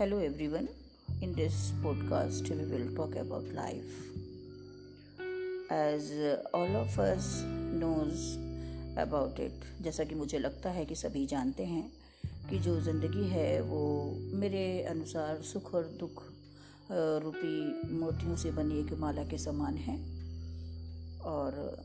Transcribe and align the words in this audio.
Hello 0.00 0.16
everyone. 0.16 0.66
In 1.20 1.34
this 1.34 1.72
podcast, 1.82 2.48
we 2.48 2.64
will 2.64 2.86
talk 2.96 3.16
about 3.16 3.44
life. 3.52 3.96
As 5.70 6.10
all 6.54 6.74
of 6.74 6.98
us 6.98 7.42
knows 7.80 8.38
about 8.96 9.38
it, 9.38 9.52
जैसा 9.82 10.04
कि 10.04 10.14
मुझे 10.14 10.38
लगता 10.38 10.70
है 10.70 10.84
कि 10.84 10.94
सभी 10.94 11.26
जानते 11.26 11.64
हैं 11.64 11.84
कि 12.50 12.58
जो 12.58 12.80
ज़िंदगी 12.80 13.28
है 13.28 13.60
वो 13.62 13.82
मेरे 14.34 14.64
अनुसार 14.90 15.42
सुख 15.42 15.74
और 15.74 15.84
दुख 16.00 16.22
रूपी 17.26 17.92
मोतियों 17.98 18.36
से 18.36 18.50
बनी 18.52 18.80
एक 18.80 18.92
माला 19.00 19.24
के 19.24 19.38
समान 19.38 19.76
है 19.88 19.98
और 21.26 21.84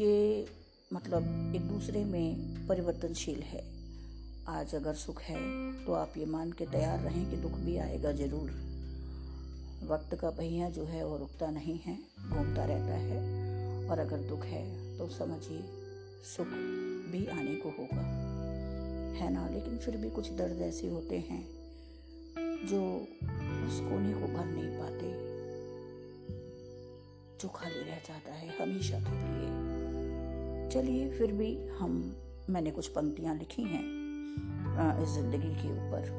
ये 0.00 0.46
मतलब 0.92 1.54
एक 1.56 1.68
दूसरे 1.68 2.04
में 2.04 2.66
परिवर्तनशील 2.68 3.42
है 3.42 3.77
आज 4.48 4.74
अगर 4.74 4.94
सुख 4.94 5.22
है 5.22 5.72
तो 5.84 5.92
आप 5.92 6.12
ये 6.16 6.26
मान 6.26 6.52
के 6.52 6.66
तैयार 6.66 6.98
रहें 6.98 7.30
कि 7.30 7.36
दुख 7.36 7.52
भी 7.52 7.76
आएगा 7.76 8.12
ज़रूर। 8.12 8.50
वक्त 9.84 10.14
का 10.14 10.30
पहिया 10.30 10.70
जो 10.70 10.84
है, 10.84 11.06
वो 11.06 11.16
रुकता 11.16 11.50
नहीं 11.50 11.78
है, 11.78 11.98
घूमता 12.28 12.64
रहता 12.64 12.94
है। 12.94 13.18
और 13.90 13.98
अगर 13.98 14.16
दुख 14.16 14.42
है 14.42 14.98
तो 14.98 15.08
समझिए, 15.08 15.60
सुख 16.36 16.46
भी 17.12 17.26
आने 17.26 17.54
को 17.54 17.68
होगा। 17.68 18.02
है 19.16 19.32
ना? 19.32 19.48
लेकिन 19.48 19.78
फिर 19.78 19.96
भी 19.96 20.10
कुछ 20.10 20.32
दर्द 20.32 20.62
ऐसे 20.62 20.88
होते 20.88 21.18
हैं, 21.18 21.48
जो 22.66 23.00
उस 23.66 23.80
कोने 23.80 24.14
को 24.14 24.26
भर 24.26 24.44
नहीं 24.44 24.78
पाते। 24.78 25.12
जो 27.38 27.48
खाली 27.48 27.80
रह 27.80 27.96
जाता 27.96 28.32
है, 28.32 28.62
हमेशा 28.62 29.00
के 29.00 29.10
लिए। 29.10 29.50
चलिए, 30.70 31.18
फिर 31.18 31.32
भी 31.32 31.68
हम, 31.68 32.16
मैंने 32.50 32.70
कुछ 32.70 32.88
पंक्तियाँ 32.88 33.34
लिखी 33.34 33.62
हैं। 33.62 33.97
इस 35.02 35.14
ज़िंदगी 35.14 35.54
के 35.54 35.68
ऊपर। 35.68 36.16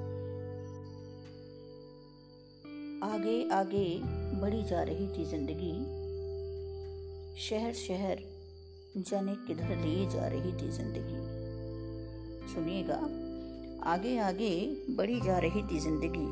आगे 3.03 3.37
आगे 3.49 3.85
बढ़ी 4.41 4.63
जा 4.63 4.81
रही 4.83 5.07
थी 5.07 5.25
ज़िंदगी। 5.25 5.73
शहर 7.41 7.73
शहर 7.73 8.17
जाने 8.97 9.35
किधर 9.47 9.75
लिए 9.77 10.09
जा 10.09 10.27
रही 10.27 10.51
थी 10.51 10.69
ज़िंदगी। 10.71 11.19
सुनिएगा, 12.53 12.99
आगे 13.91 14.17
आगे 14.19 14.51
बढ़ी 14.89 15.19
जा 15.21 15.37
रही 15.37 15.61
थी 15.63 15.79
ज़िंदगी। 15.79 16.27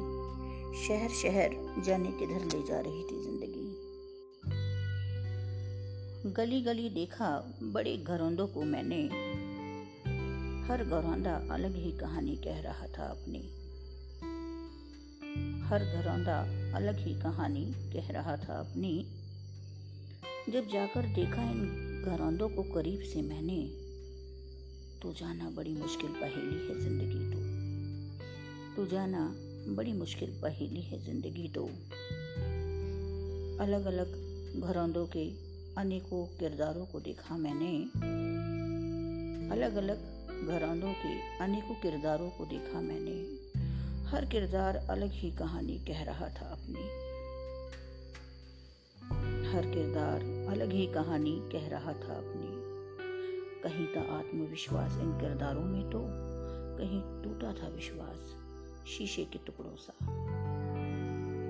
शहर 0.88 1.10
शहर 1.10 1.56
जाने 1.86 2.12
किधर 2.12 2.42
ले 2.46 2.62
जा 2.68 2.80
रही 2.80 3.04
थी 3.04 3.24
ज़िंदगी। 3.24 3.66
गली 6.34 6.62
गली 6.62 6.90
देखा 6.90 7.30
बड़े 7.64 7.98
घरोंदों 7.98 8.48
को 8.48 8.64
मैंने। 8.64 9.02
हर 10.70 10.84
घरौंदा 10.84 11.34
अलग 11.52 11.76
ही 11.76 11.92
कहानी 11.92 12.36
कह 12.36 12.60
रहा 12.62 12.88
था 12.88 13.04
अपनी। 13.04 13.40
हर 15.68 15.84
घरौंदा 15.84 16.40
अलग 16.78 16.98
ही 16.98 17.14
कहानी 17.22 17.64
कह 17.94 18.12
रहा 18.12 18.36
था 18.38 18.54
अपनी। 18.54 18.92
जब 20.50 20.68
जाकर 20.68 21.02
देखा 21.06 21.44
इन 21.52 22.04
घरौंदों 22.06 22.50
को 22.50 22.64
करीब 22.64 23.02
से 23.02 23.22
मैंने 23.22 23.60
तो 25.02 25.14
जाना 25.14 25.50
बड़ी 25.50 25.74
मुश्किल 25.74 26.10
पहेली 26.10 26.68
है 26.68 26.80
ज़िंदगी 26.80 27.24
तो। 27.34 27.40
तो 28.76 28.90
जाना 28.92 29.24
बड़ी 29.76 29.94
मुश्किल 29.94 30.30
पहेली 30.30 30.82
है 30.82 31.00
ज़िंदगी 31.06 31.48
तो। 31.48 31.66
अलग 33.64 33.86
अलग 33.86 34.62
घरौंदों 34.62 35.06
के 35.08 35.26
अनेकों 35.82 36.26
किरदारों 36.26 36.86
को 36.86 37.00
देखा 37.00 37.38
मैंने। 37.38 37.74
अलग 39.56 39.76
अलग 39.76 40.17
घरानों 40.46 40.94
के 40.94 41.44
अनेकों 41.44 41.76
किरदारों 41.76 42.30
को 42.30 42.46
देखा 42.46 42.82
मैंने। 42.82 43.48
हर 44.10 44.26
किरदार 44.26 44.76
अलग 44.76 45.12
ही 45.12 45.32
कहानी 45.32 45.80
कह 45.80 46.04
रहा 46.04 46.30
था 46.30 46.46
अपनी। 46.46 47.08
हर 49.48 49.62
किरदार 49.62 50.20
अलग 50.50 50.72
ही 50.72 50.88
कहानी 50.88 51.40
कह 51.52 51.68
रहा 51.68 51.94
था 51.94 52.14
अपनी। 52.14 52.68
कहीं 53.64 53.88
था 53.88 54.18
आत्मविश्वास 54.18 54.92
इन 54.92 55.12
किरदारों 55.12 55.64
में 55.64 55.90
तो 55.90 56.02
कहीं 56.78 57.02
टूटा 57.24 57.54
था 57.54 57.68
विश्वास 57.68 58.36
शीशे 58.88 59.26
के 59.26 59.40
टुकड़ों 59.40 59.76
सा। 59.76 59.94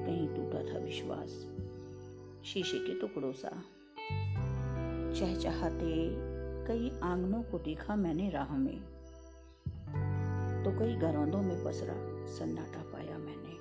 कहीं 0.05 0.27
टूटा 0.27 0.73
था 0.73 0.79
विश्वास 0.79 1.29
शीशे 2.45 2.79
के 2.79 2.99
टुकड़ों 2.99 3.33
सा। 3.33 3.63
चहचहाते 5.19 5.87
कई 6.67 6.99
आंगनों 7.03 7.43
को 7.43 7.59
देखा 7.59 7.95
मैंने 7.95 8.29
राह 8.29 8.57
में। 8.57 8.79
तो 10.63 10.79
कई 10.79 10.95
घरौंदों 10.95 11.41
में 11.41 11.63
पसरा 11.65 11.93
सन्नाटा 12.25 12.81
पाया 12.81 13.17
मैंने। 13.17 13.57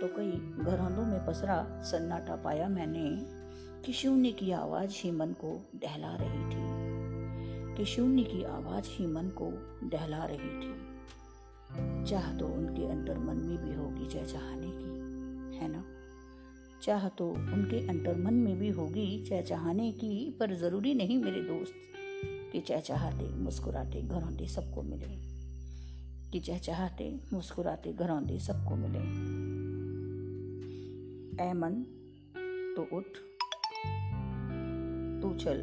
तो 0.00 0.16
कई 0.16 0.30
घरौंदों 0.64 1.06
में 1.06 1.26
पसरा 1.26 1.82
सन्नाटा 1.82 2.36
पाया 2.36 2.68
मैंने। 2.68 3.36
कि 3.82 3.92
शून्य 3.92 4.32
की 4.32 4.50
आवाज़ 4.50 4.90
ही 4.94 5.10
मन 5.10 5.32
को 5.32 5.68
दहला 5.74 6.16
रही 6.16 6.44
थी। 6.44 6.86
कि 7.76 7.84
शून्य 7.84 8.22
की 8.22 8.44
आवाज़ 8.44 8.84
ही 8.86 9.06
मन 9.06 9.28
को 9.28 9.50
दहला 9.88 10.24
रही 10.24 10.38
थी। 10.38 10.96
चाह 12.04 12.38
तो 12.38 12.48
उनके 12.48 12.88
अंतर 12.90 13.18
मन 13.18 13.36
में 13.36 13.58
भी 13.58 13.74
होगी 13.74 14.06
चहचहाने 14.06 14.66
की, 14.66 14.90
है 15.56 15.68
ना? 15.68 15.95
चाह 16.86 17.08
तो 17.08 17.30
उनके 17.30 17.88
अंतर 17.88 18.16
मन 18.16 18.34
में 18.34 18.58
भी 18.58 18.68
होगी 18.68 19.24
चहचहाने 19.24 19.92
की, 19.92 20.36
पर 20.40 20.54
ज़रूरी 20.54 20.94
नहीं 20.94 21.18
मेरे 21.18 21.40
दोस्त 21.40 21.74
कि 22.52 22.60
चहचहाते, 22.60 23.28
मुस्कुराते, 23.28 24.02
घरौंदे 24.02 24.46
सबको 24.46 24.82
मिले। 24.82 25.36
कि 26.30 26.40
चहचहाते, 26.40 27.20
मुस्कुराते, 27.32 27.92
घरौंदे 27.92 28.38
सबको 28.38 28.76
मिले। 28.76 28.98
ऐ 31.44 31.52
मन 31.52 31.72
तो 32.76 32.96
उठ। 32.96 33.04
तू 35.22 35.34
चल। 35.44 35.60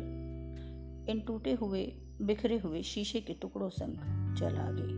इन 1.09 1.19
टूटे 1.19 1.53
हुए, 1.53 1.93
बिखरे 2.21 2.57
हुए 2.57 2.81
शीशे 2.81 3.21
के 3.21 3.33
टुकड़ों 3.33 3.69
संग 3.69 3.93
चल 4.35 4.55
आगे। 4.55 4.93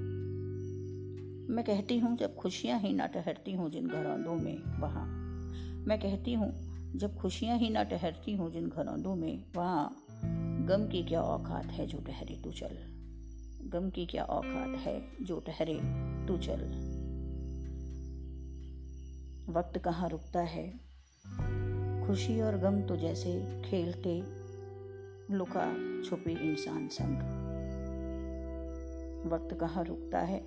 मैं 1.54 1.66
कहती 1.66 2.00
हूँ, 2.00 2.18
जब 2.18 2.36
खुशियाँ 2.36 2.80
ही 2.80 2.94
ना 2.94 3.08
ठहरती 3.08 3.52
हूँ 3.52 3.70
जिन 3.70 3.88
घरौंदों 3.88 4.36
में, 4.36 4.82
वहाँ। 4.82 5.25
मैं 5.88 6.00
कहती 6.00 6.34
हूँ, 6.34 6.76
जब 6.96 7.18
खुशियाँ 7.18 7.58
ही 7.58 7.70
ना 7.70 7.84
ठहरती 7.84 8.36
हूँ 8.36 8.52
जिन 8.52 8.70
घरौंदों 8.70 9.16
में, 9.16 9.44
वहाँ, 9.56 10.06
गम 10.66 10.88
की 10.88 11.04
क्या 11.04 11.22
औकात 11.22 11.66
है 11.66 11.88
जो 11.88 11.98
ठहरे 11.98 12.36
तू 12.36 12.52
चल। 12.52 12.78
गम 13.70 13.90
की 13.90 14.06
क्या 14.06 14.24
औकात 14.24 14.78
है 14.80 15.08
जो 15.22 15.40
ठहरे 15.40 15.80
तू 16.28 16.38
चल। 16.38 16.62
वक्त 19.50 19.78
कहाँ 19.78 20.10
रुकता 20.10 20.42
है? 20.42 20.70
खुशी 22.08 22.42
और 22.42 22.58
गम 22.58 22.82
तो 22.82 22.98
जैसे 22.98 23.62
खेलते 23.66 24.24
लुका 25.34 25.74
छुपे 26.10 26.32
इंसान 26.32 26.88
संग। 26.88 27.18
वक्त 29.32 29.58
कहाँ 29.60 29.84
रुकता 29.84 30.20
है? 30.20 30.40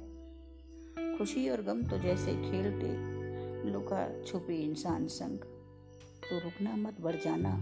खुशी 1.18 1.48
और 1.48 1.62
गम 1.62 1.82
तो 1.82 1.98
जैसे 1.98 2.32
खेलते 2.32 3.17
लुका 3.66 4.22
छुपे 4.22 4.54
इंसान 4.54 5.06
संग। 5.06 5.38
तो 6.30 6.38
रुकना 6.38 6.76
मत, 6.76 7.00
बढ़ 7.00 7.16
जाना। 7.16 7.54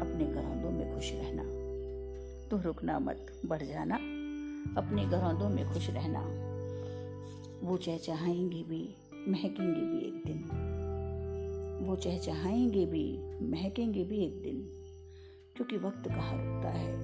अपने 0.00 0.24
घरौंदों 0.24 0.70
में 0.70 0.94
खुश 0.94 1.12
रहना। 1.12 1.42
तो 2.48 2.62
रुकना 2.62 2.98
मत, 2.98 3.42
बढ़ 3.46 3.62
जाना। 3.62 3.94
अपने 4.80 5.06
घरौंदों 5.06 5.48
में 5.48 5.72
खुश 5.72 5.90
रहना। 5.90 6.46
वो 7.62 7.76
चहचहाएँगे 7.76 8.62
भी, 8.62 8.94
महकेंगे 9.28 9.80
भी 9.80 9.98
एक 9.98 10.22
दिन। 10.26 10.42
वो 11.86 11.96
चहचहाएँगे 11.96 12.86
भी, 12.86 13.18
महकेंगे 13.46 14.04
भी 14.04 14.18
एक 14.26 14.42
दिन। 14.42 14.70
क्योंकि 15.56 15.76
वक्त 15.76 16.08
कहाँ 16.08 16.36
रुकता 16.36 16.68
है? 16.68 16.96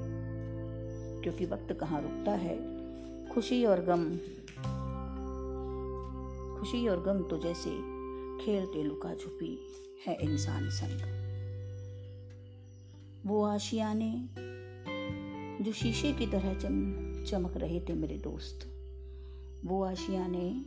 क्योंकि 1.22 1.46
वक्त 1.46 1.72
कहाँ 1.72 2.02
रुकता 2.02 2.32
है? 2.32 2.82
खुशी 3.28 3.64
और 3.64 3.80
गम। 3.80 4.16
खुशी 6.60 6.88
और 6.88 7.02
गम 7.02 7.22
तो 7.22 7.38
जैसे 7.38 8.01
खेलते 8.44 8.82
लुका 8.82 9.14
छुपी 9.14 9.58
है 10.06 10.14
इंसान 10.22 10.68
संग। 10.70 11.00
वो 13.26 13.42
आशियाने, 13.44 14.28
जो 15.64 15.72
शीशे 15.72 16.12
की 16.12 16.26
तरह 16.26 16.54
चम, 16.54 16.80
चमक 17.24 17.56
रहे 17.56 17.80
थे 17.80 17.92
मेरे 17.92 18.18
दोस्त। 18.18 18.66
वो 19.64 19.82
आशियाने, 19.84 20.64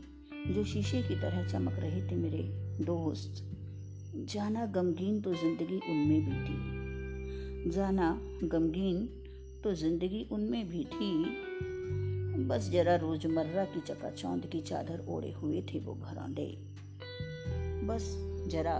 जो 0.54 0.64
शीशे 0.64 1.02
की 1.02 1.14
तरह 1.14 1.46
चमक 1.46 1.72
रहे 1.72 2.00
थे 2.02 2.14
मेरे 2.14 2.42
दोस्त। 2.84 3.42
जाना 4.16 4.66
गमगीन 4.66 5.20
तो 5.20 5.34
ज़िंदगी 5.34 5.80
उनमें 5.90 6.24
भी 6.24 6.36
थी। 6.44 7.70
जाना 7.70 8.20
गमगीन 8.44 9.08
तो 9.64 9.74
ज़िंदगी 9.74 10.28
उनमें 10.32 10.68
भी 10.68 10.84
थी। 10.84 11.12
बस 12.46 12.70
जरा 12.70 12.96
रोज़मर्रा 12.96 13.64
की 13.64 13.80
चकाचौंध 13.80 14.46
की 14.46 14.60
चादर 14.60 15.04
ओढ़े 15.08 15.32
हुए 15.32 15.62
थे 15.62 15.78
वो 15.78 15.94
घरौंदे 15.94 16.46
बस 17.86 18.04
जरा 18.50 18.76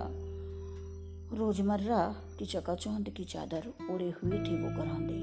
रोज़मर्रा 1.39 2.05
की 2.39 2.47
चकाचौंध 2.47 3.09
की 3.11 3.25
चादर 3.25 3.67
ओढ़े 3.93 4.09
हुए 4.11 4.39
थे 4.39 4.55
वो 4.63 4.71
घरौंदे 4.71 5.19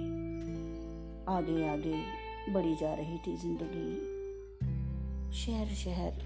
आगे 1.33 1.67
आगे 1.69 1.95
बढ़ी 2.53 2.75
जा 2.75 2.93
रही 2.93 3.17
थी 3.17 3.35
ज़िंदगी। 3.37 3.91
शहर 5.33 5.73
शहर 5.75 6.21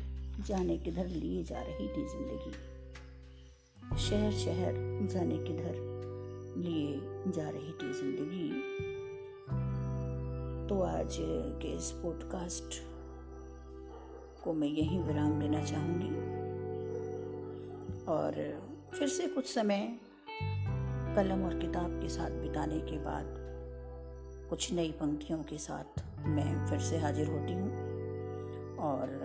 जाने 0.47 0.77
किधर 0.77 1.07
लिए 1.07 1.43
जा 1.43 1.61
रही 1.61 1.87
थी 1.87 2.05
ज़िंदगी। 2.07 2.53
शहर 3.97 4.31
शहर 4.31 4.73
जाने 5.13 5.37
किधर 5.37 5.75
लिए 6.57 7.31
जा 7.31 7.49
रही 7.49 7.71
थी 7.71 7.93
ज़िंदगी। 7.93 8.49
तो 10.69 10.81
आज 10.81 11.17
के 11.61 11.75
इस 11.75 11.91
पॉडकास्ट 12.03 12.81
को 14.43 14.53
मैं 14.53 14.67
यहीं 14.67 14.99
विराम 14.99 15.39
देना 15.39 15.63
चाहूँगी। 15.63 16.46
और 18.07 18.33
फिर 18.93 19.07
से 19.07 19.27
कुछ 19.27 19.53
समय 19.53 19.87
कलम 21.15 21.43
और 21.45 21.59
किताब 21.59 21.99
के 22.01 22.09
साथ 22.09 22.29
बिताने 22.29 22.79
के 22.79 22.97
बाद 22.97 23.35
कुछ 24.49 24.71
नई 24.73 24.91
पंक्तियों 24.91 25.43
के 25.43 25.57
साथ 25.57 26.03
मैं 26.27 26.67
फिर 26.67 26.79
से 26.79 26.97
हाजिर 26.97 27.27
होती 27.27 27.53
हूँ 27.53 28.77
और 28.79 29.15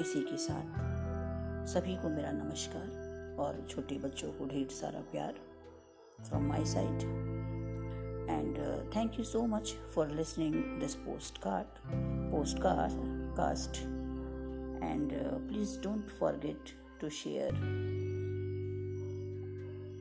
इसी 0.00 0.20
के 0.20 0.36
साथ 0.36 1.66
सभी 1.66 1.96
को 1.96 2.08
मेरा 2.08 2.30
नमस्कार 2.32 3.36
और 3.40 3.66
छोटे 3.70 3.98
बच्चों 3.98 4.32
को 4.32 4.46
ढेर 4.46 4.68
सारा 4.70 5.00
प्यार 5.12 5.40
from 6.28 6.48
my 6.48 6.64
side 6.64 7.02
and 8.30 8.58
thank 8.96 9.18
you 9.18 9.24
so 9.24 9.42
much 9.46 9.74
for 9.94 10.10
listening 10.10 10.54
this 10.80 10.94
post 10.94 11.38
card 11.38 11.80
podcast 12.62 13.82
and 14.84 15.12
please 15.48 15.80
don't 15.80 16.10
forget 16.10 16.79
to 17.00 17.10
share 17.10 17.52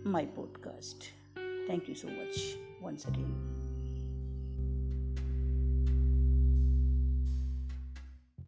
my 0.04 0.26
podcast. 0.26 1.10
Thank 1.68 1.88
you 1.88 1.96
so 1.96 2.08
much 2.08 2.58
once 2.82 3.06
again. 3.06 3.59